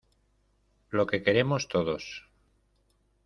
lo 0.89 1.05
que 1.05 1.21
queremos 1.21 1.67
todos: 1.67 2.03